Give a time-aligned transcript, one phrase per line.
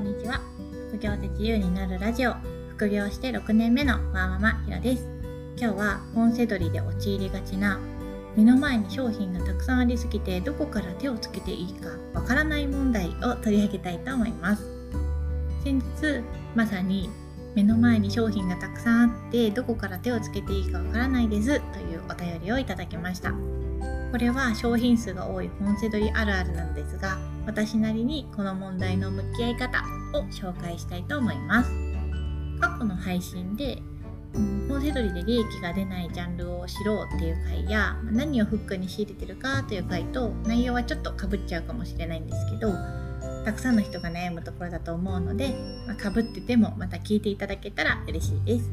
[0.00, 0.40] んにちは。
[0.88, 2.32] 副業で自由になるラジオ。
[2.70, 5.06] 副業して6年目のワーママひろです。
[5.58, 7.78] 今日は本セドリで陥りがちな
[8.34, 14.64] 目の前に商品がたくさんありすぎてどこから手をつけていいかわからない問題を取り上げたいと思います。
[15.62, 16.22] 先日
[16.54, 17.10] まさに
[17.54, 23.34] 目の前に商品がたくさんあってどこから手をつけていいかわからないですというお便りをいただきました。
[24.12, 29.82] これは商品数が多い本セドリあるあるなんですが私なりにこの問題の向き合い方
[30.14, 31.70] を紹介したいと思います
[32.60, 33.78] 過去の配信で
[34.68, 42.72] 本セドリで利益が出ないジャンルを知ろうっていう回や何をフックに仕入れてるかという回と内容はちょっとかぶっちゃうかもしれないんですけど
[43.44, 45.54] たくさんの人が悩むところだと思うので
[45.98, 48.70] かぶっててもまた聞いていただけたら嬉しいです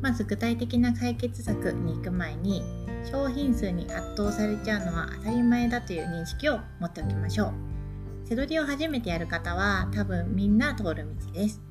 [0.00, 2.62] まず具体的な解決策に行く前に
[3.10, 7.67] 商品数に圧倒されちゃうのは当たり前だという認識を持っておきましょう。
[8.28, 11.62] 背取りを初めてやる方は多分みんな通る道です。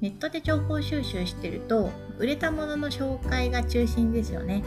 [0.00, 4.64] ネットで情報収集してると売れたものの紹介が中心ですよね。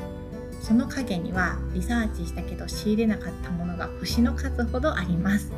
[0.61, 5.51] その陰にはリサーチしたけど仕入れなかったものが星の数ほどあります。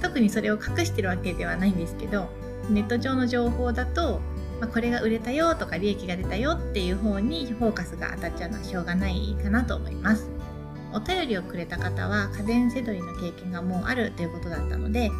[0.00, 2.28] 特にそれを隠してるわけではないんですけど
[2.70, 4.20] ネット上の情報だと
[4.60, 10.28] まあ、これが売れたよとか利益が出たよっていう方にフォーカスが当たっちゃうのはしょうがないかなと思います。
[10.92, 15.10] お便りをくれた方は家電せどりの経験がもうあるということだったので、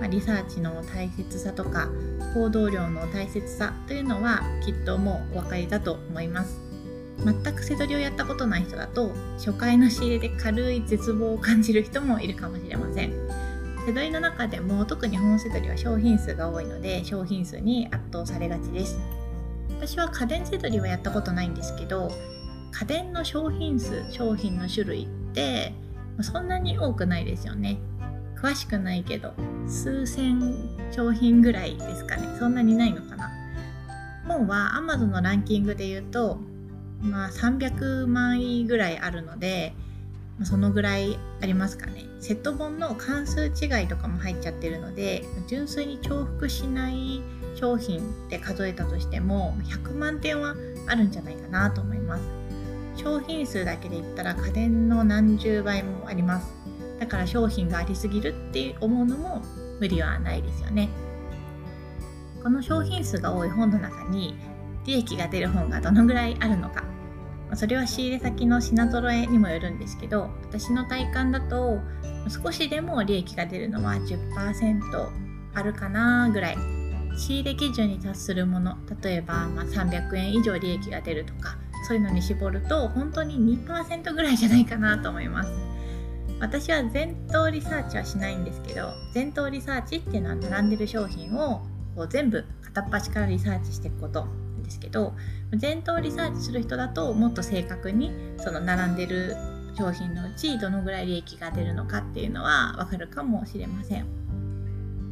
[0.00, 1.88] まあ、リサーチの大切さとか
[2.34, 6.58] 行動量の大切さというのはきっともうお分かりだと思います。
[7.22, 13.50] 全くせどりをやったことない人だと初回の仕入れで軽い絶望を感じる人もいるかもしれません。
[13.86, 18.98] 世代の中でも特に本世代は商品数が多いので商品数に圧倒されがちです
[19.70, 22.10] 私は家電せどりはやったことないんですけど
[22.72, 25.72] 家電の商品数商品の種類って
[26.22, 27.78] そんなに多くないですよね。
[28.36, 29.34] 詳しくないけど
[29.66, 30.40] 数千
[30.90, 32.26] 商品ぐらいですかね。
[32.38, 33.30] そんなにないのかな。
[34.26, 36.38] 本は Amazon のランキングで言うと
[37.00, 39.74] まあ300万位ぐらいあるので
[40.44, 42.04] そのぐらいありますかね。
[42.20, 47.22] セット本の関数違いとかも入っちゃってるので純粋に重複しない
[47.54, 50.54] 商品で数えたとしても100万点は
[50.86, 52.39] あるんじゃないかなと思います。
[53.02, 56.52] 商品数だけで言ったら家電の何十倍もあります。
[56.98, 59.42] だから商品がありすぎるって思うのも
[59.80, 60.90] 無理はないですよね。
[62.42, 64.36] この商品数が多い本の中に
[64.84, 66.84] 利益が出る本がどのぐらいあるのか。
[67.54, 71.80] それは仕入れ先の品揃えにもよるんですけど私の体感だと
[72.28, 75.08] 少しでも利益が出るのは10%
[75.54, 76.56] あるかなぐらい。
[77.16, 81.58] 仕入れ基準に達するもの例えばま300円以上利益が出るとか
[81.90, 83.34] そういうのに絞ると本当に
[83.66, 85.50] 2%ぐらいじゃないかなと思います
[86.38, 94.28] 私は全頭リサーチはしないんですけど全頭リサーチっていうのは並んでる商品をこう全部片っ端からリサーチしていくこと
[94.62, 95.14] ですけど
[95.52, 99.34] 全頭リサーチする人だともっと正確にその並んでる
[99.76, 104.06] 商品のうちどのぐらい利益が出るのかっていうのは分かるかもしれません。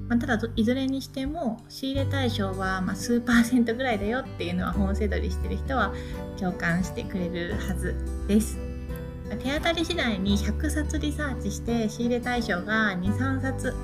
[0.09, 5.93] まあ、ただいずれにしても仕入れ対象はま数パーセントぐらいだよっていうのは本セドリしてる人は
[6.39, 7.95] 共感してくれるはず
[8.27, 8.59] です。
[9.43, 13.75] 手当たり次第に100冊リサーチして仕入れ対象が23冊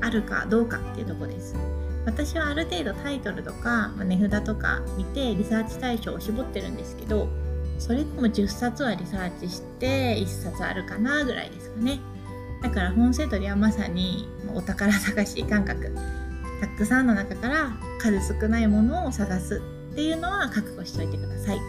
[0.00, 1.54] あるかどうかっていうとこです。
[2.08, 7.28] 私はある程度タイトルとか値札とか見てリサーチ対象を絞ってるんですけど
[7.78, 12.00] それでも10冊はリサーチして1冊あるかなぐらいですかね
[12.62, 15.94] だから本セドリはまさにお宝探し感覚。
[16.60, 21.60] たくさんの中から数少ないものを探すっていうのは覚悟しておいてください、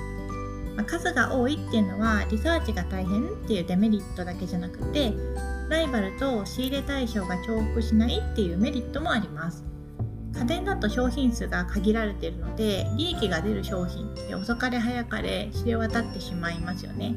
[0.75, 5.13] まあ、数が多いっていうのはリサーチが大変っていうデメリットだけじゃなくて
[5.69, 9.63] ライバルと仕入れ対象が重複しないっていうメリットもあります。
[10.33, 17.15] 家電だと商品数が限られているので利益が出る商品って遅かれ早かれ知れ渡ってしまいますよね。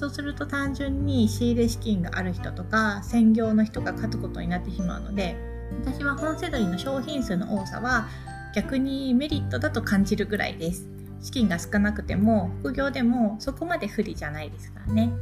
[0.00, 5.36] そうすると単純に仕入れ資金がある人とか専業の人が勝つことになってしまうので
[5.84, 8.08] 私は本セドリの商品数の多さは
[8.54, 10.88] 逆にメリットだと感じるぐらいです。
[11.20, 15.12] 資金が少なくても副業でもそこまで不利じゃないですからね。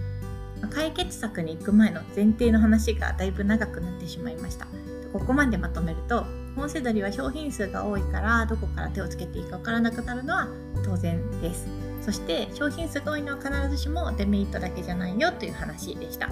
[0.70, 4.66] 解決策に行く前の前提の話がだいぶ長くなってしまいました。
[5.12, 10.46] ここまでまとめると本セドリは商品数が多いからどこから手をつけていいか分からなくなるのは
[10.84, 11.88] 当然です。
[12.08, 16.31] そして商品数が多いのは必ずしもデメリットだけじゃないよという話でした。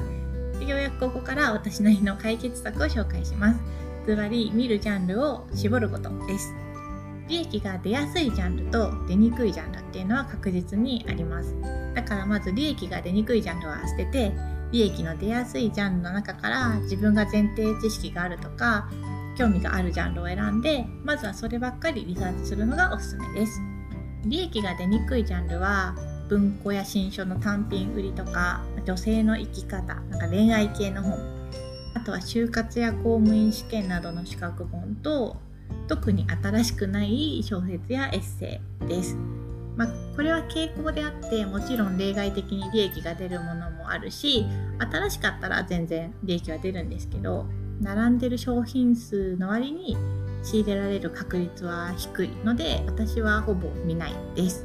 [0.59, 3.61] でようやくここから私なりの解決策を紹介します。
[4.07, 6.55] つまり見るジャンルを絞ることです。
[7.29, 11.55] 利益が出やすいジャンルと出にくいジャンルっていうのは確実にあります。
[11.95, 14.33] だからまず利益が出にくいジャンルは捨てて
[14.73, 18.89] 利益の出やすいジャンルの中から自分が前提知識があるとか
[19.37, 23.76] 興味があるジャンルを選んでまずはそればっかりリサーチするのがおすすめです。
[24.27, 25.95] 利益が出にくいジャンルは
[26.29, 31.19] 文庫や新書の単品売りとか女性の生き方なんか恋愛系の本
[31.95, 35.37] あとは就活や公務員試験などの資格本と
[35.89, 39.17] 特に新しくない小説やエッセイです。
[39.77, 44.47] まあ、これは傾向であってもちろん例外的に利益が出るものもあるし
[44.79, 47.45] 新しかったら全然利益は出るんですけど
[47.83, 49.95] 並んでる商品数の割に
[50.43, 54.65] 仕入れられる確率は低いので私はほぼ見ないです。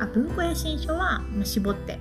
[0.00, 1.98] あ文庫や新書は、絞って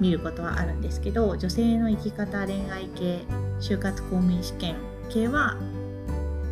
[0.00, 3.20] 見ることはあるんですけど女性の生き方恋愛系
[3.60, 4.76] 就活公務員試験
[5.10, 5.56] 系は、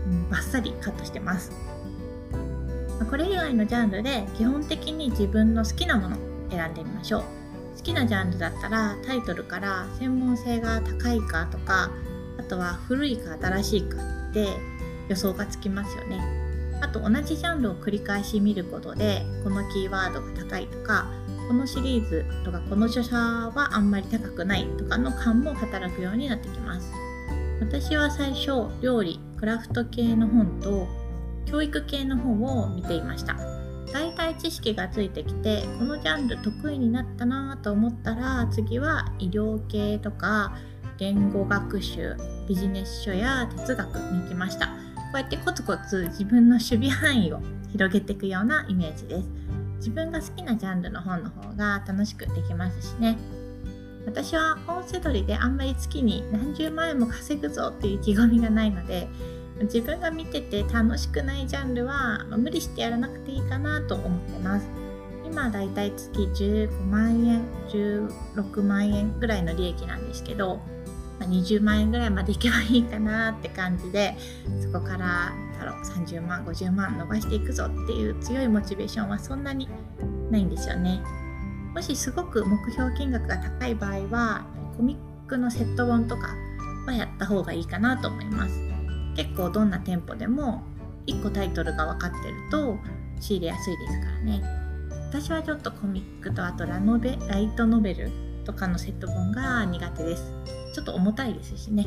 [0.06, 1.50] うん、バッサリカットしてます。
[3.10, 6.16] これ以外のジャンルで基本的に自分の好きなもの
[6.50, 7.22] 選んでみましょう。
[7.76, 11.90] 好きなジャンルだったらタイトルから専門性が高いかとか
[12.38, 13.98] あとは古いか新しいか
[14.30, 14.46] って
[15.08, 16.20] 予想がつきますよね。
[16.80, 21.06] あと同じジャンルを繰り返し見ることでこのキーワードが高いとか
[21.46, 26.90] このシリーズとかこの著者はあんまり高くないとかの感も働くようになってきます。
[27.60, 30.88] 私は最初料理クラフト系の本と
[31.46, 33.36] 教育系の本を見ていました。
[33.92, 40.56] 大体知識がついてきてこのジャンル得意になったなと思ったら次は医療系とか
[40.96, 42.16] 言語学習
[42.48, 44.81] ビジネス書や哲学に行きました。
[45.14, 49.28] うやってコツコツ自分の守備範囲を広げていくようなイメージです。
[49.76, 53.18] 自分が好きなジャンルの本の方が楽しくできますしね。
[54.06, 59.08] 私は本せどりであんまり月に何十万円も稼ぐぞっていう意気込みがないので
[59.62, 64.66] 自分が見てて楽しくないジャンルは、無理してやらなくていいかなと思ってます。
[65.24, 70.60] 今だいたい月15万円16万円ぐらいの利益なんですけど
[71.22, 74.16] ま20万円ぐらいまでいけばいいかなって感じで
[74.60, 79.68] そこからだろう30万50万伸ばしていくぞっていう強いモチベーションはそんなに
[80.30, 81.00] ないんですよね。
[81.74, 84.44] もしすごく目標金額が高い場合は
[84.76, 86.34] コミックのセット本とか
[86.86, 88.60] はやった方がいいかなと思います。
[89.16, 90.62] 結構どんな店舗でも
[91.06, 92.78] 1個タイトルが分かってると
[93.20, 94.42] 仕入れやすいですからね。
[95.08, 98.10] 私はちょっとコミックとあとラノベライトノベル
[98.44, 100.61] とかのセット本が苦手です。
[100.72, 101.86] ちょっと重たいですしね。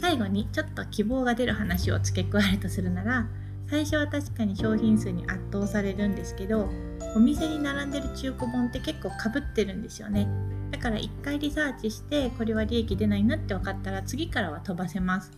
[0.00, 3.26] 最後にちょっと希望が出る話を付け加えるとするなら
[3.68, 6.68] 最初は確かに商品数に圧倒されるんですけど
[7.16, 10.28] お店に並んでる中古本って結構かぶってるんですよね。
[10.70, 15.32] だから1回リサーチしてこれは利益出ないなって分かったら次からは飛ばせます。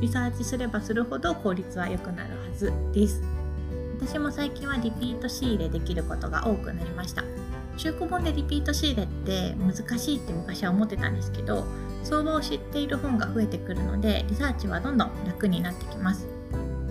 [0.00, 3.22] リサーチすればするほど効率は良くなるはずです。
[4.00, 7.24] 私も最近はリピート仕入れできることが多くなりました。
[7.76, 11.64] 中古本でリピート仕入れって難しいって昔は思ってたんですけど
[12.02, 16.28] 相場を知っている本が増えてくるのでリサーチはどんどん楽になってきます。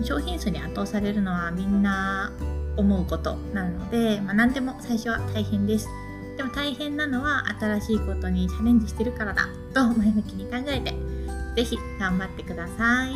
[0.02, 2.32] 商品数に圧倒されるのはみんな
[2.76, 5.88] 思うことなので、まあ、何でも最初は大変です。
[6.36, 10.92] でも大変なのは新しいことにチャレンジしてるからだと前向きに考えて
[11.54, 13.14] 是非頑張ってください。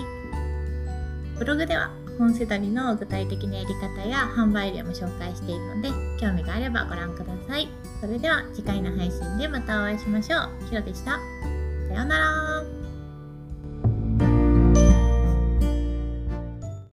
[1.36, 5.88] ブログでは本セドリの具体的なやり方や販売例も紹介しているので
[6.20, 7.68] 興味があればご覧ください
[8.00, 10.68] それでは次回の配信でまたお会いしましょう。
[10.68, 11.12] ひろでした。
[11.12, 12.77] さようなら。